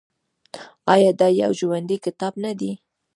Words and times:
آیا 0.93 1.11
دا 1.19 1.27
یو 1.41 1.51
ژوندی 1.59 1.97
کتاب 2.05 2.33
نه 2.43 2.51
دی؟ 2.59 2.71